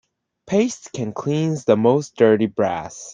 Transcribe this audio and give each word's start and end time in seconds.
Paste 0.47 0.91
can 0.93 1.13
cleanse 1.13 1.65
the 1.65 1.77
most 1.77 2.15
dirty 2.15 2.47
brass. 2.47 3.07